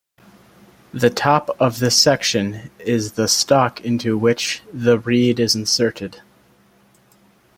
[0.95, 6.23] The top of this section is the stock into which the reed is inserted.